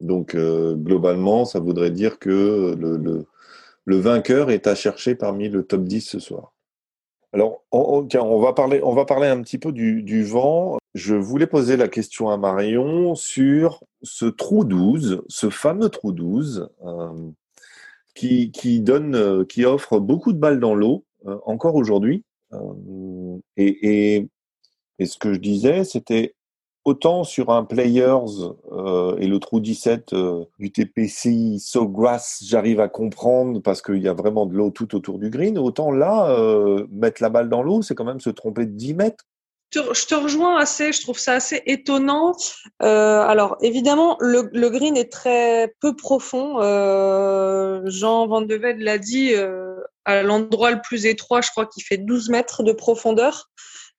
Donc, 0.00 0.34
euh, 0.34 0.74
globalement, 0.74 1.44
ça 1.44 1.60
voudrait 1.60 1.90
dire 1.90 2.18
que 2.18 2.74
le, 2.78 2.96
le, 2.96 3.26
le 3.84 3.96
vainqueur 3.96 4.50
est 4.50 4.66
à 4.66 4.74
chercher 4.74 5.14
parmi 5.14 5.48
le 5.48 5.64
top 5.64 5.84
10 5.84 6.00
ce 6.00 6.18
soir. 6.18 6.52
Alors, 7.32 7.62
on, 7.72 7.98
on- 7.98 8.06
tiens, 8.06 8.22
on 8.22 8.40
va 8.40 8.52
parler, 8.52 8.80
on 8.82 8.94
va 8.94 9.04
parler 9.04 9.26
un 9.28 9.40
petit 9.42 9.58
peu 9.58 9.72
du, 9.72 10.02
du 10.02 10.24
vent. 10.24 10.78
Je 10.94 11.14
voulais 11.14 11.46
poser 11.48 11.76
la 11.76 11.88
question 11.88 12.30
à 12.30 12.36
Marion 12.36 13.14
sur 13.16 13.82
ce 14.02 14.26
trou 14.26 14.64
12, 14.64 15.22
ce 15.28 15.50
fameux 15.50 15.88
trou 15.88 16.12
12, 16.12 16.68
euh, 16.86 17.30
qui, 18.14 18.50
qui 18.52 18.80
donne, 18.80 19.44
qui 19.46 19.64
offre 19.64 19.98
beaucoup 19.98 20.32
de 20.32 20.38
balles 20.38 20.60
dans 20.60 20.74
l'eau, 20.74 21.04
euh, 21.26 21.36
encore 21.44 21.74
aujourd'hui. 21.74 22.24
Euh, 22.54 23.38
et, 23.56 24.28
ce 25.04 25.18
que 25.18 25.34
je 25.34 25.40
disais, 25.40 25.84
c'était 25.84 26.34
autant 26.84 27.24
sur 27.24 27.50
un 27.50 27.64
Players 27.64 28.52
euh, 28.72 29.16
et 29.18 29.26
le 29.26 29.38
trou 29.38 29.60
17 29.60 30.12
euh, 30.12 30.44
du 30.58 30.70
TPC 30.70 31.56
Sawgrass, 31.58 32.44
j'arrive 32.46 32.80
à 32.80 32.88
comprendre 32.88 33.60
parce 33.60 33.80
qu'il 33.82 34.02
y 34.02 34.08
a 34.08 34.12
vraiment 34.12 34.46
de 34.46 34.54
l'eau 34.54 34.70
tout 34.70 34.94
autour 34.94 35.18
du 35.18 35.30
green. 35.30 35.58
Autant 35.58 35.90
là, 35.90 36.30
euh, 36.30 36.86
mettre 36.90 37.22
la 37.22 37.30
balle 37.30 37.48
dans 37.48 37.62
l'eau, 37.62 37.82
c'est 37.82 37.94
quand 37.94 38.04
même 38.04 38.20
se 38.20 38.30
tromper 38.30 38.66
de 38.66 38.72
10 38.72 38.94
mètres. 38.94 39.24
Je 39.92 40.06
te 40.06 40.14
rejoins 40.14 40.56
assez, 40.58 40.92
je 40.92 41.00
trouve 41.00 41.18
ça 41.18 41.34
assez 41.34 41.62
étonnant. 41.66 42.36
Euh, 42.82 43.20
alors 43.22 43.56
évidemment, 43.60 44.16
le, 44.20 44.68
green 44.68 44.96
est 44.96 45.10
très 45.10 45.74
peu 45.80 45.94
profond. 45.96 46.60
Euh, 46.60 47.82
Jean 47.86 48.26
Van 48.26 48.42
de 48.42 48.54
Velde 48.54 48.80
l'a 48.80 48.98
dit, 48.98 49.34
euh, 49.34 49.76
à 50.04 50.22
l'endroit 50.22 50.70
le 50.70 50.80
plus 50.80 51.06
étroit, 51.06 51.40
je 51.40 51.50
crois 51.50 51.66
qu'il 51.66 51.82
fait 51.82 51.98
12 51.98 52.30
mètres 52.30 52.62
de 52.62 52.72
profondeur. 52.72 53.50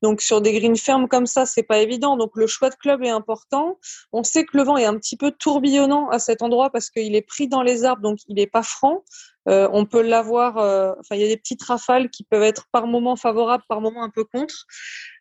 Donc 0.01 0.21
sur 0.21 0.41
des 0.41 0.53
greens 0.53 0.79
fermes 0.79 1.07
comme 1.07 1.25
ça, 1.25 1.45
c'est 1.45 1.63
pas 1.63 1.79
évident. 1.79 2.17
Donc 2.17 2.31
le 2.35 2.47
choix 2.47 2.69
de 2.69 2.75
club 2.75 3.03
est 3.03 3.09
important. 3.09 3.79
On 4.11 4.23
sait 4.23 4.43
que 4.43 4.57
le 4.57 4.63
vent 4.63 4.77
est 4.77 4.85
un 4.85 4.97
petit 4.97 5.17
peu 5.17 5.31
tourbillonnant 5.31 6.09
à 6.09 6.19
cet 6.19 6.41
endroit 6.41 6.69
parce 6.69 6.89
qu'il 6.89 7.15
est 7.15 7.21
pris 7.21 7.47
dans 7.47 7.61
les 7.61 7.85
arbres, 7.85 8.01
donc 8.01 8.19
il 8.27 8.39
est 8.39 8.47
pas 8.47 8.63
franc. 8.63 9.03
Euh, 9.47 9.69
on 9.73 9.85
peut 9.85 10.01
l'avoir. 10.01 10.57
euh, 10.57 10.93
Enfin, 10.99 11.15
il 11.15 11.21
y 11.21 11.25
a 11.25 11.27
des 11.27 11.37
petites 11.37 11.63
rafales 11.63 12.09
qui 12.09 12.23
peuvent 12.23 12.43
être 12.43 12.65
par 12.71 12.87
moment 12.87 13.15
favorables, 13.15 13.63
par 13.67 13.81
moment 13.81 14.03
un 14.03 14.09
peu 14.09 14.23
contre. 14.23 14.65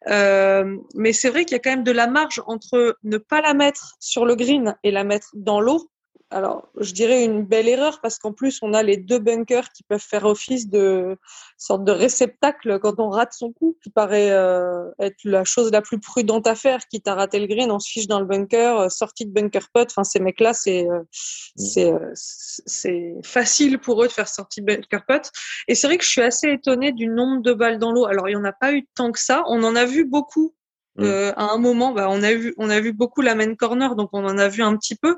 Euh, 0.09 0.77
mais 0.95 1.13
c'est 1.13 1.31
vrai 1.31 1.45
qu'il 1.45 1.55
y 1.57 1.57
a 1.57 1.61
quand 1.61 1.71
même 1.71 1.85
de 1.85 1.93
la 1.93 2.07
marge 2.07 2.43
entre 2.47 2.97
ne 3.03 3.19
pas 3.19 3.41
la 3.41 3.55
mettre 3.55 3.95
sur 4.01 4.25
le 4.25 4.35
green 4.37 4.77
et 4.83 4.91
la 4.91 5.05
mettre 5.05 5.29
dans 5.35 5.61
l'eau. 5.61 5.91
Alors, 6.35 6.69
je 6.81 6.93
dirais 6.93 7.25
une 7.25 7.45
belle 7.45 7.69
erreur 7.69 8.01
parce 8.01 8.19
qu'en 8.19 8.33
plus, 8.33 8.59
on 8.61 8.75
a 8.75 8.83
les 8.83 8.97
deux 8.97 9.21
bunkers 9.21 9.71
qui 9.71 9.85
peuvent 9.85 10.01
faire 10.01 10.25
office 10.25 10.69
de 10.69 11.17
sorte 11.57 11.85
de 11.85 11.93
réceptacle 11.93 12.81
quand 12.81 12.99
on 12.99 13.09
rate 13.09 13.33
son 13.33 13.53
coup, 13.53 13.79
qui 13.85 13.89
paraît 13.89 14.33
euh, 14.33 14.91
être 14.99 15.25
la 15.25 15.45
chose 15.45 15.71
la 15.71 15.81
plus 15.81 16.01
prudente 16.01 16.49
à 16.49 16.57
faire. 16.57 16.89
Quitte 16.89 17.07
à 17.07 17.15
rater 17.15 17.39
le 17.39 17.47
green, 17.47 17.71
on 17.71 17.79
se 17.79 17.89
fiche 17.89 18.09
dans 18.09 18.19
le 18.19 18.27
bunker, 18.27 18.81
euh, 18.81 18.89
sortie 18.89 19.27
de 19.27 19.31
bunker 19.31 19.69
putt. 19.73 19.89
Enfin, 19.93 20.03
ces 20.03 20.19
mecs-là, 20.19 20.55
c'est 20.55 20.89
euh, 20.91 21.03
c'est 21.13 21.93
euh, 21.93 22.11
c'est 22.15 23.15
facile 23.23 23.79
pour 23.79 24.03
eux 24.03 24.09
de 24.09 24.13
faire 24.13 24.29
sortie 24.29 24.61
de 24.61 24.67
bunker 24.67 25.07
putt. 25.07 25.31
Et 25.69 25.77
c'est 25.77 25.87
vrai 25.87 25.99
que 25.99 26.05
je 26.05 26.11
suis 26.11 26.23
assez 26.23 26.49
étonnée 26.49 26.91
du 26.91 27.07
nombre 27.07 27.43
de 27.43 27.53
balles 27.53 27.79
dans 27.79 27.93
l'eau. 27.93 28.07
Alors, 28.07 28.29
il 28.29 28.33
y 28.33 28.37
en 28.37 28.45
a 28.45 28.53
pas 28.53 28.73
eu 28.73 28.89
tant 28.97 29.13
que 29.13 29.21
ça. 29.21 29.45
On 29.47 29.63
en 29.63 29.77
a 29.77 29.85
vu 29.85 30.05
beaucoup 30.05 30.53
Mm. 30.97 31.05
euh, 31.05 31.33
à 31.37 31.53
un 31.53 31.59
moment, 31.59 31.93
bah, 31.93 32.09
on 32.11 32.23
a 32.23 32.33
vu, 32.35 32.55
on 32.57 32.71
a 32.71 32.81
vu 32.81 32.93
beaucoup 32.93 33.21
la 33.21 33.35
main 33.35 33.55
corner, 33.55 33.97
donc 33.97 34.11
on 34.13 34.25
en 34.25 34.39
a 34.39 34.49
vu 34.49 34.63
un 34.63 34.77
petit 34.77 34.95
peu. 34.95 35.17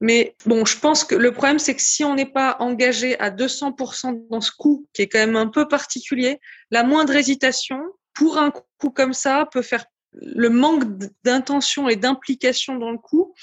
Mais 0.00 0.34
bon, 0.46 0.64
je 0.64 0.78
pense 0.78 1.04
que 1.04 1.14
le 1.14 1.32
problème, 1.32 1.58
c'est 1.58 1.74
que 1.74 1.82
si 1.82 2.04
on 2.04 2.14
n'est 2.14 2.30
pas 2.30 2.56
engagé 2.60 3.18
à 3.20 3.30
200% 3.30 4.28
dans 4.30 4.40
ce 4.40 4.50
coup, 4.50 4.86
qui 4.92 5.02
est 5.02 5.08
quand 5.08 5.18
même 5.18 5.36
un 5.36 5.48
peu 5.48 5.68
particulier, 5.68 6.40
la 6.70 6.82
moindre 6.82 7.14
hésitation 7.14 7.80
pour 8.14 8.38
un 8.38 8.50
coup 8.50 8.90
comme 8.90 9.12
ça 9.12 9.46
peut 9.52 9.62
faire 9.62 9.84
le 10.12 10.48
manque 10.48 10.84
d'intention 11.24 11.88
et 11.88 11.96
d'implication 11.96 12.76
dans 12.76 12.90
le 12.90 12.96
coup 12.96 13.34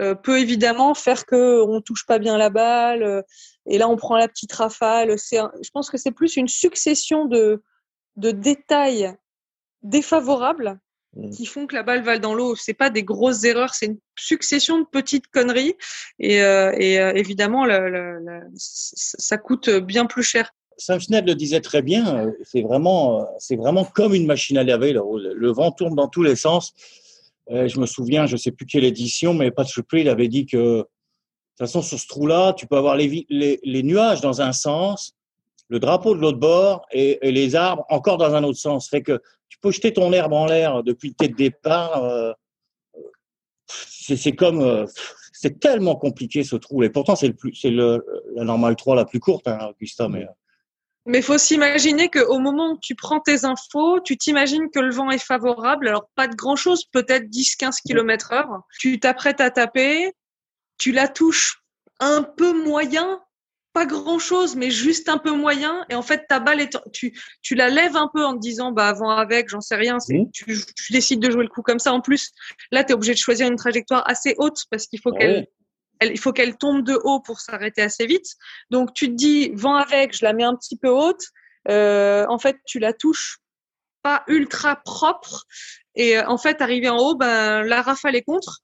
euh, 0.00 0.16
peut 0.16 0.40
évidemment 0.40 0.92
faire 0.94 1.24
que 1.24 1.62
on 1.62 1.80
touche 1.80 2.04
pas 2.04 2.18
bien 2.18 2.36
la 2.36 2.50
balle 2.50 3.04
euh, 3.04 3.22
et 3.66 3.78
là 3.78 3.88
on 3.88 3.96
prend 3.96 4.16
la 4.16 4.26
petite 4.26 4.52
rafale. 4.52 5.16
C'est, 5.18 5.38
je 5.62 5.70
pense 5.70 5.88
que 5.88 5.96
c'est 5.96 6.10
plus 6.10 6.36
une 6.36 6.48
succession 6.48 7.26
de 7.26 7.62
de 8.16 8.30
détails 8.32 9.14
défavorables 9.82 10.80
Mm. 10.85 10.85
Qui 11.32 11.46
font 11.46 11.66
que 11.66 11.74
la 11.74 11.82
balle 11.82 12.02
va 12.02 12.18
dans 12.18 12.34
l'eau. 12.34 12.56
C'est 12.56 12.74
pas 12.74 12.90
des 12.90 13.02
grosses 13.02 13.44
erreurs, 13.44 13.74
c'est 13.74 13.86
une 13.86 13.98
succession 14.18 14.78
de 14.78 14.84
petites 14.90 15.28
conneries. 15.28 15.74
Et, 16.18 16.42
euh, 16.42 16.72
et 16.78 16.98
euh, 17.00 17.12
évidemment, 17.14 17.66
ça 18.54 19.38
coûte 19.38 19.70
bien 19.70 20.06
plus 20.06 20.22
cher. 20.22 20.52
Sam 20.78 21.00
Schnell 21.00 21.24
le 21.24 21.34
disait 21.34 21.62
très 21.62 21.80
bien, 21.80 22.26
euh, 22.26 22.32
c'est 22.42 22.60
vraiment, 22.60 23.26
c'est 23.38 23.56
vraiment 23.56 23.84
comme 23.84 24.12
une 24.12 24.26
machine 24.26 24.58
à 24.58 24.62
laver. 24.62 24.92
Le, 24.92 25.32
le 25.34 25.50
vent 25.50 25.70
tourne 25.72 25.94
dans 25.94 26.08
tous 26.08 26.22
les 26.22 26.36
sens. 26.36 26.74
Euh, 27.50 27.66
je 27.66 27.80
me 27.80 27.86
souviens, 27.86 28.26
je 28.26 28.36
sais 28.36 28.50
plus 28.50 28.66
quelle 28.66 28.84
édition, 28.84 29.32
mais 29.32 29.50
Patrick 29.50 29.86
Reed 29.90 30.08
avait 30.08 30.28
dit 30.28 30.44
que 30.44 30.56
de 30.56 30.82
toute 30.82 31.58
façon 31.58 31.80
sur 31.80 31.98
ce 31.98 32.06
trou-là, 32.06 32.52
tu 32.52 32.66
peux 32.66 32.76
avoir 32.76 32.94
les, 32.94 33.08
vi- 33.08 33.26
les, 33.30 33.58
les 33.64 33.82
nuages 33.82 34.20
dans 34.20 34.42
un 34.42 34.52
sens, 34.52 35.14
le 35.68 35.78
drapeau 35.78 36.14
de 36.14 36.20
l'autre 36.20 36.38
bord 36.38 36.86
et, 36.92 37.18
et 37.26 37.32
les 37.32 37.56
arbres 37.56 37.84
encore 37.88 38.18
dans 38.18 38.34
un 38.34 38.44
autre 38.44 38.58
sens. 38.58 38.88
Fait 38.88 39.02
que 39.02 39.20
tu 39.48 39.58
peux 39.58 39.70
jeter 39.70 39.92
ton 39.92 40.12
herbe 40.12 40.32
en 40.32 40.46
l'air 40.46 40.82
depuis 40.82 41.14
le 41.20 41.28
de 41.28 41.34
départ. 41.34 42.04
euh, 42.04 42.32
c'est 43.68 44.32
comme, 44.32 44.60
euh, 44.60 44.86
c'est 45.32 45.58
tellement 45.58 45.96
compliqué 45.96 46.44
ce 46.44 46.56
trou. 46.56 46.82
Et 46.82 46.90
pourtant, 46.90 47.16
c'est 47.16 47.28
le 47.28 47.34
plus, 47.34 47.54
c'est 47.54 47.70
le 47.70 48.04
la 48.34 48.44
normale 48.44 48.76
3 48.76 48.94
la 48.94 49.04
plus 49.04 49.20
courte, 49.20 49.48
hein, 49.48 49.58
Augusta, 49.70 50.08
mais. 50.08 50.22
euh, 50.22 50.32
Mais 51.06 51.22
faut 51.22 51.38
s'imaginer 51.38 52.08
qu'au 52.08 52.38
moment 52.38 52.72
où 52.72 52.78
tu 52.80 52.94
prends 52.94 53.20
tes 53.20 53.44
infos, 53.44 54.00
tu 54.00 54.16
t'imagines 54.16 54.70
que 54.70 54.80
le 54.80 54.92
vent 54.92 55.10
est 55.10 55.18
favorable. 55.24 55.88
Alors, 55.88 56.08
pas 56.14 56.28
de 56.28 56.36
grand-chose, 56.36 56.84
peut-être 56.92 57.24
10-15 57.28 57.80
km 57.84 58.32
heure. 58.32 58.60
Tu 58.78 59.00
t'apprêtes 59.00 59.40
à 59.40 59.50
taper, 59.50 60.12
tu 60.78 60.92
la 60.92 61.08
touches 61.08 61.62
un 61.98 62.22
peu 62.22 62.52
moyen, 62.64 63.20
pas 63.76 63.84
grand-chose, 63.84 64.56
mais 64.56 64.70
juste 64.70 65.10
un 65.10 65.18
peu 65.18 65.32
moyen. 65.32 65.84
Et 65.90 65.94
en 65.94 66.00
fait, 66.00 66.26
ta 66.28 66.40
balle, 66.40 66.62
est, 66.62 66.78
tu, 66.94 67.12
tu 67.42 67.54
la 67.54 67.68
lèves 67.68 67.94
un 67.94 68.08
peu 68.12 68.24
en 68.24 68.32
te 68.34 68.38
disant, 68.40 68.72
bah, 68.72 68.88
avant 68.88 69.10
avec, 69.10 69.50
j'en 69.50 69.60
sais 69.60 69.76
rien. 69.76 69.98
Mhm. 70.08 70.30
Tu, 70.32 70.44
tu 70.74 70.92
décides 70.92 71.20
de 71.20 71.30
jouer 71.30 71.42
le 71.42 71.50
coup 71.50 71.60
comme 71.60 71.78
ça. 71.78 71.92
En 71.92 72.00
plus, 72.00 72.32
là, 72.70 72.84
tu 72.84 72.92
es 72.92 72.94
obligé 72.94 73.12
de 73.12 73.18
choisir 73.18 73.46
une 73.46 73.56
trajectoire 73.56 74.02
assez 74.08 74.34
haute 74.38 74.64
parce 74.70 74.86
qu'il 74.86 74.98
faut 75.02 75.12
Ah 75.14 75.18
qu'elle 75.18 75.46
elle- 76.00 76.12
il 76.12 76.18
faut 76.18 76.32
qu'elle 76.32 76.56
tombe 76.56 76.82
de 76.84 76.98
haut 77.04 77.20
pour 77.20 77.40
s'arrêter 77.40 77.82
assez 77.82 78.06
vite. 78.06 78.26
Donc 78.70 78.94
tu 78.94 79.08
te 79.08 79.14
dis 79.14 79.50
vent 79.54 79.74
avec, 79.76 80.16
je 80.16 80.24
la 80.24 80.32
mets 80.32 80.44
un 80.44 80.56
petit 80.56 80.76
peu 80.78 80.88
haute. 80.88 81.24
Euh, 81.68 82.24
en 82.30 82.38
fait, 82.38 82.56
tu 82.66 82.78
la 82.78 82.92
touches 82.94 83.38
pas 84.02 84.22
ultra 84.26 84.76
propre 84.76 85.44
et 85.94 86.18
euh, 86.18 86.26
en 86.28 86.38
fait, 86.38 86.62
arrivé 86.62 86.88
en 86.88 86.96
haut, 86.98 87.14
ben 87.14 87.62
la 87.62 87.82
rafale 87.82 88.16
est 88.16 88.22
contre. 88.22 88.60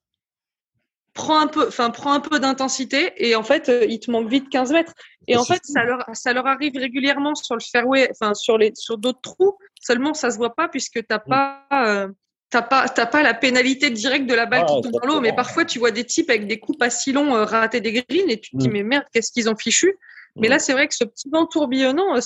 Prends 1.15 1.39
un 1.41 1.47
peu, 1.47 1.69
enfin 1.69 1.91
prends 1.91 2.13
un 2.15 2.21
peu 2.21 2.39
d'intensité 2.41 3.13
et 3.17 3.35
en 3.37 3.43
fait, 3.43 3.69
euh, 3.69 3.85
il 3.87 4.01
te 4.01 4.11
manque 4.11 4.29
vite 4.29 4.49
15 4.49 4.73
mètres. 4.73 4.95
Et 5.29 5.37
en 5.37 5.45
fait, 5.45 5.61
ça 5.65 5.85
leur 5.85 6.05
ça 6.15 6.33
leur 6.33 6.47
arrive 6.47 6.73
régulièrement 6.77 7.35
sur 7.35 7.55
le 7.55 7.61
fairway, 7.61 8.09
enfin 8.11 8.35
sur 8.35 8.57
les 8.59 8.73
sur 8.75 8.97
d'autres 8.99 9.21
trous. 9.21 9.57
Seulement, 9.81 10.15
ça 10.15 10.31
se 10.31 10.37
voit 10.39 10.55
pas 10.55 10.69
puisque 10.69 11.07
t'as 11.07 11.19
pas 11.19 11.67
euh, 11.73 12.09
T'as 12.51 12.61
pas, 12.61 12.87
t'as 12.87 13.07
pas 13.07 13.23
la 13.23 13.33
pénalité 13.33 13.89
directe 13.89 14.27
de 14.27 14.35
la 14.35 14.45
balle 14.45 14.67
Ah, 14.69 14.75
qui 14.75 14.83
tombe 14.83 15.01
dans 15.01 15.07
l'eau, 15.07 15.21
mais 15.21 15.33
parfois 15.33 15.65
tu 15.65 15.79
vois 15.79 15.91
des 15.91 16.05
types 16.05 16.29
avec 16.29 16.47
des 16.47 16.59
coups 16.59 16.77
pas 16.79 16.91
si 16.91 17.11
longs 17.13 17.35
euh, 17.35 17.45
rater 17.47 17.81
des 17.81 17.93
greens 17.93 18.29
et 18.29 18.39
tu 18.41 18.51
te 18.51 18.57
dis 18.59 18.69
Mm. 18.69 18.73
mais 18.73 18.83
merde 18.83 19.05
qu'est-ce 19.13 19.33
qu'ils 19.33 19.49
ont 19.49 19.57
fichu? 19.57 19.97
Mais 20.37 20.49
Mm. 20.49 20.51
là 20.51 20.59
c'est 20.59 20.73
vrai 20.75 20.87
que 20.87 20.95
ce 20.95 21.05
petit 21.05 21.31
vent 21.31 21.47
tourbillonnant, 21.47 22.15
euh, 22.17 22.21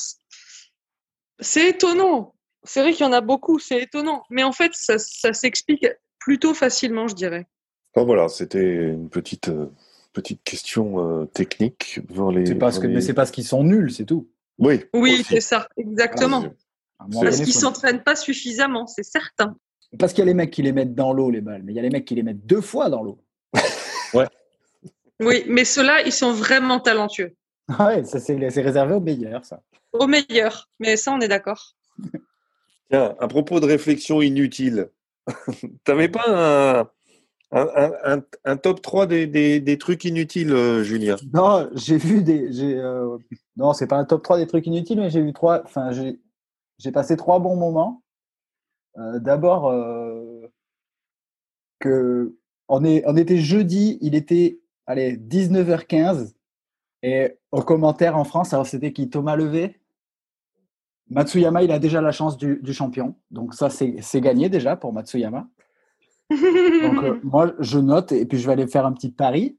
c'est 1.39 1.69
étonnant. 1.69 2.35
C'est 2.65 2.81
vrai 2.81 2.93
qu'il 2.93 3.07
y 3.07 3.09
en 3.09 3.13
a 3.13 3.21
beaucoup, 3.21 3.59
c'est 3.61 3.83
étonnant. 3.83 4.25
Mais 4.31 4.43
en 4.43 4.51
fait 4.53 4.73
ça, 4.75 4.99
ça 4.99 5.33
s'explique 5.33 5.87
plutôt 6.19 6.55
facilement, 6.55 7.07
je 7.07 7.15
dirais. 7.15 7.47
Voilà, 8.05 8.29
c'était 8.29 8.63
une 8.93 9.09
petite, 9.09 9.49
euh, 9.49 9.67
petite 10.13 10.43
question 10.45 11.23
euh, 11.23 11.25
technique. 11.27 12.01
devant 12.09 12.31
les- 12.31 12.47
C'est 12.47 12.55
parce 12.55 12.77
devant 12.77 12.83
que, 12.83 12.89
les- 12.89 12.95
mais 12.95 13.01
c'est 13.01 13.15
parce 13.15 13.31
qu'ils 13.31 13.45
sont 13.47 13.65
nuls, 13.65 13.91
c'est 13.91 14.05
tout. 14.05 14.29
Oui, 14.59 14.85
Oui, 14.95 15.23
c'est 15.29 15.41
ça, 15.41 15.69
exactement. 15.77 16.45
Ah, 16.99 17.05
moment 17.09 17.23
Parce 17.23 17.37
qu'ils 17.41 17.53
faut- 17.53 17.61
s'entraînent 17.61 18.03
pas 18.03 18.17
suffisamment, 18.17 18.87
c'est 18.87 19.03
certain. 19.03 19.57
Parce 19.99 20.13
qu'il 20.13 20.21
y 20.21 20.23
a 20.23 20.27
les 20.27 20.35
mecs 20.35 20.51
qui 20.51 20.63
les 20.63 20.73
mettent 20.73 20.95
dans 20.95 21.13
l'eau, 21.13 21.31
les 21.31 21.41
balles, 21.43 21.63
mais 21.63 21.73
il 21.73 21.77
y 21.77 21.79
a 21.79 21.83
les 21.83 21.91
mecs 21.91 22.05
qui 22.05 22.15
les 22.15 22.23
mettent 22.23 22.47
deux 22.47 22.61
fois 22.63 22.89
dans 22.91 23.03
l'eau. 23.03 23.19
Oui, 25.19 25.45
mais 25.49 25.65
ceux-là, 25.65 26.03
ils 26.05 26.13
sont 26.13 26.33
vraiment 26.33 26.79
talentueux. 26.79 27.35
Ah 27.69 27.87
Ouais, 27.87 28.05
ça 28.05 28.21
c'est 28.21 28.51
c'est 28.51 28.61
réservé 28.61 28.95
aux 28.95 29.01
meilleurs, 29.01 29.45
ça. 29.47 29.63
Au 29.95 30.07
meilleur. 30.07 30.69
Mais 30.79 30.97
ça, 30.99 31.13
on 31.13 31.21
est 31.21 31.29
d'accord. 31.29 31.75
Tiens, 32.91 33.15
à 33.19 33.27
propos 33.27 33.59
de 33.59 33.65
réflexion 33.67 34.21
inutile, 34.21 34.91
t'avais 35.85 36.09
pas 36.11 36.25
un, 36.29 36.91
un, 37.53 38.57
top 38.57 38.83
3 38.83 39.07
des, 39.07 39.79
trucs 39.79 40.05
inutiles, 40.05 40.53
euh, 40.53 40.83
Julien 40.83 41.17
Non, 41.33 41.69
j'ai 41.75 41.97
vu 41.97 42.23
des. 42.23 42.49
euh, 42.63 43.19
Non, 43.57 43.73
c'est 43.73 43.87
pas 43.87 43.97
un 43.97 44.05
top 44.05 44.23
3 44.23 44.39
des 44.39 44.47
trucs 44.47 44.67
inutiles, 44.67 45.01
mais 45.01 45.11
j'ai 45.11 45.23
vu 45.23 45.33
trois. 45.33 45.63
Enfin, 45.65 45.91
j'ai 45.93 46.93
passé 46.93 47.17
trois 47.17 47.39
bons 47.39 47.57
moments. 47.57 48.03
Euh, 48.99 49.19
D'abord, 49.21 49.73
on, 52.69 53.17
était 53.17 53.39
jeudi, 53.39 53.99
il 54.01 54.15
était 54.15 54.61
allez, 54.87 55.17
19h15, 55.17 56.35
et 57.03 57.39
au 57.53 57.63
commentaire 57.63 58.17
en 58.17 58.25
France, 58.25 58.55
c'était 58.65 58.93
qui 58.93 59.09
Thomas 59.09 59.37
Levé? 59.37 59.81
Matsuyama, 61.09 61.63
il 61.63 61.71
a 61.71 61.79
déjà 61.79 62.01
la 62.01 62.11
chance 62.11 62.37
du, 62.37 62.59
du 62.61 62.73
champion. 62.73 63.15
Donc, 63.31 63.55
ça, 63.55 63.71
c'est 63.71 64.21
gagné 64.21 64.49
déjà 64.49 64.75
pour 64.75 64.93
Matsuyama. 64.93 65.49
Donc, 66.31 67.05
euh, 67.05 67.21
moi, 67.25 67.53
je 67.59 67.79
note 67.79 68.13
et 68.13 68.27
puis 68.27 68.39
je 68.39 68.47
vais 68.47 68.53
aller 68.53 68.67
faire 68.67 68.87
un 68.87 68.93
petit 68.93 69.11
pari. 69.11 69.59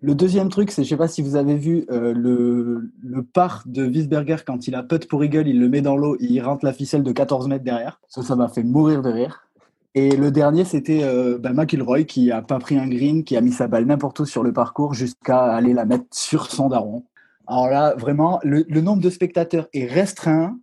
Le 0.00 0.14
deuxième 0.14 0.48
truc, 0.48 0.70
c'est, 0.70 0.84
je 0.84 0.88
sais 0.88 0.96
pas 0.96 1.08
si 1.08 1.22
vous 1.22 1.34
avez 1.34 1.56
vu 1.56 1.84
euh, 1.90 2.14
le, 2.14 2.92
le 3.02 3.22
par 3.24 3.64
de 3.66 3.84
Wiesberger 3.84 4.36
quand 4.46 4.68
il 4.68 4.76
a 4.76 4.84
putt 4.84 5.08
pour 5.08 5.24
Eagle, 5.24 5.48
il 5.48 5.58
le 5.58 5.68
met 5.68 5.80
dans 5.80 5.96
l'eau, 5.96 6.16
il 6.20 6.40
rentre 6.40 6.64
la 6.64 6.72
ficelle 6.72 7.02
de 7.02 7.10
14 7.10 7.48
mètres 7.48 7.64
derrière. 7.64 8.00
Ça, 8.06 8.22
ça 8.22 8.36
m'a 8.36 8.48
fait 8.48 8.62
mourir 8.62 9.02
de 9.02 9.10
rire. 9.10 9.48
Et 9.94 10.16
le 10.16 10.30
dernier, 10.30 10.64
c'était 10.64 11.02
euh, 11.02 11.38
bah, 11.38 11.52
McIlroy 11.52 12.04
qui 12.04 12.30
a 12.30 12.42
pas 12.42 12.60
pris 12.60 12.78
un 12.78 12.86
green, 12.86 13.24
qui 13.24 13.36
a 13.36 13.40
mis 13.40 13.50
sa 13.50 13.66
balle 13.66 13.86
n'importe 13.86 14.20
où 14.20 14.26
sur 14.26 14.44
le 14.44 14.52
parcours 14.52 14.94
jusqu'à 14.94 15.46
aller 15.46 15.72
la 15.72 15.84
mettre 15.84 16.04
sur 16.12 16.46
son 16.46 16.68
daron. 16.68 17.04
Alors 17.48 17.68
là, 17.68 17.96
vraiment, 17.96 18.38
le, 18.44 18.64
le 18.68 18.80
nombre 18.80 19.02
de 19.02 19.10
spectateurs 19.10 19.66
est 19.72 19.86
restreint 19.86 20.56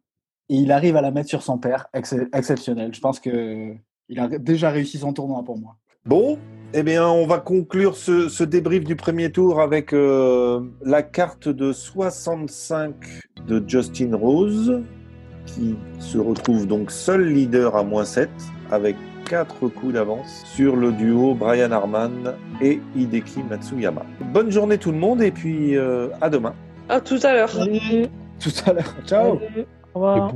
et 0.47 0.55
il 0.55 0.71
arrive 0.71 0.95
à 0.95 1.01
la 1.01 1.11
mettre 1.11 1.27
sur 1.27 1.43
son 1.43 1.57
père. 1.57 1.87
Ex- 1.93 2.15
exceptionnel. 2.33 2.93
Je 2.93 3.01
pense 3.01 3.19
que 3.19 3.73
il 4.09 4.19
a 4.19 4.27
déjà 4.27 4.69
réussi 4.69 4.97
son 4.97 5.13
tournoi 5.13 5.43
pour 5.43 5.57
moi. 5.57 5.77
Bon, 6.05 6.37
eh 6.73 6.83
bien, 6.83 7.07
on 7.07 7.25
va 7.25 7.39
conclure 7.39 7.95
ce, 7.95 8.29
ce 8.29 8.43
débrief 8.43 8.83
du 8.83 8.95
premier 8.95 9.31
tour 9.31 9.59
avec 9.59 9.93
euh, 9.93 10.61
la 10.83 11.01
carte 11.01 11.49
de 11.49 11.71
65 11.71 12.93
de 13.47 13.63
Justin 13.67 14.15
Rose, 14.15 14.83
qui 15.47 15.75
se 15.99 16.17
retrouve 16.17 16.67
donc 16.67 16.91
seul 16.91 17.27
leader 17.27 17.75
à 17.75 17.83
moins 17.83 18.05
7, 18.05 18.29
avec 18.69 18.95
4 19.25 19.67
coups 19.69 19.93
d'avance 19.93 20.43
sur 20.45 20.75
le 20.75 20.91
duo 20.91 21.33
Brian 21.33 21.71
Harman 21.71 22.35
et 22.61 22.79
Hideki 22.95 23.41
Matsuyama. 23.43 24.05
Bonne 24.31 24.51
journée 24.51 24.77
tout 24.77 24.91
le 24.91 24.99
monde 24.99 25.21
et 25.23 25.31
puis 25.31 25.75
euh, 25.75 26.09
à 26.21 26.29
demain. 26.29 26.53
À 26.87 27.01
tout 27.01 27.19
à 27.23 27.33
l'heure. 27.33 27.51
Tout 28.39 28.51
à 28.65 28.73
l'heure. 28.73 28.95
Ciao. 29.05 29.39
Salut. 29.39 29.65
Au 29.93 29.99
Et 30.13 30.21
revoir. 30.21 30.31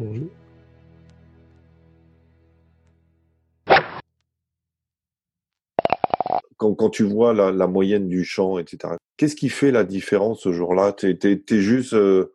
Quand, 6.60 6.76
quand 6.76 6.90
tu 6.90 7.04
vois 7.04 7.34
la, 7.34 7.52
la 7.52 7.68
moyenne 7.68 8.08
du 8.10 8.24
champ, 8.26 8.60
etc., 8.60 8.94
qu'est-ce 9.18 9.36
qui 9.36 9.48
fait 9.50 9.72
la 9.72 9.84
différence 9.86 10.42
ce 10.42 10.52
jour-là? 10.52 10.92
T'es 10.92 11.18
es, 11.24 11.42
juste 11.60 11.94
euh, 11.94 12.32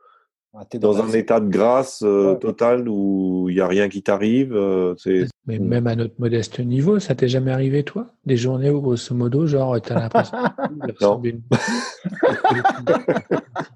Ah, 0.54 0.64
dans 0.80 0.98
un 1.02 1.12
état 1.12 1.40
de 1.40 1.48
grâce 1.48 2.02
euh, 2.02 2.32
Ouais. 2.32 2.38
total 2.38 2.88
où 2.88 3.46
il 3.50 3.54
n'y 3.56 3.60
a 3.60 3.66
rien 3.68 3.88
qui 3.90 4.02
t'arrive. 4.02 4.54
euh, 4.56 4.94
Mais 5.46 5.58
Mm. 5.58 5.68
même 5.68 5.86
à 5.86 5.94
notre 5.94 6.14
modeste 6.18 6.58
niveau, 6.60 6.98
ça 7.00 7.14
t'est 7.14 7.28
jamais 7.28 7.50
arrivé, 7.50 7.82
toi? 7.84 8.06
Des 8.24 8.38
journées 8.38 8.70
où, 8.70 8.80
grosso 8.80 9.14
modo, 9.14 9.46
genre, 9.46 9.78
t'as 9.82 9.94
l'impression 10.08 10.38
de 11.20 11.28
une 11.28 11.42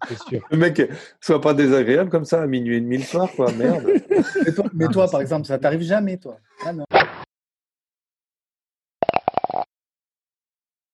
C'est 0.09 0.19
sûr. 0.19 0.41
le 0.51 0.57
mec 0.57 0.81
soit 1.21 1.41
pas 1.43 1.53
désagréable 1.53 2.09
comme 2.09 2.25
ça 2.25 2.41
à 2.43 2.47
minuit 2.47 2.77
et 2.77 2.81
demi 2.81 2.97
le 2.97 3.03
soir, 3.03 3.31
quoi. 3.33 3.53
Merde. 3.53 3.85
Mais 4.47 4.53
toi, 4.53 4.65
mais 4.73 4.89
toi, 4.89 5.05
mais 5.07 5.11
par 5.13 5.21
exemple, 5.21 5.47
ça 5.47 5.59
t'arrive 5.59 5.83
jamais, 5.83 6.17
toi? 6.17 6.39
Ah 6.65 6.73
non. 6.73 6.85